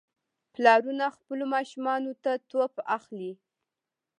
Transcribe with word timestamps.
پلارونه 0.53 1.05
خپلو 1.17 1.43
ماشومانو 1.53 2.11
ته 2.23 2.31
توپ 2.49 2.73
اخلي. 2.97 3.31